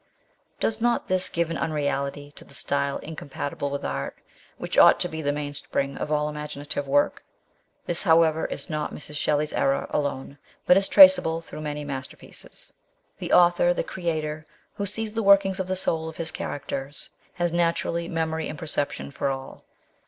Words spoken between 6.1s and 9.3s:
all imaginative work? This, however, is not Mrs.